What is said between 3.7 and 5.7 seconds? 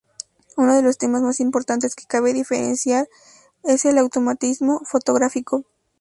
el automatismo fotográfico.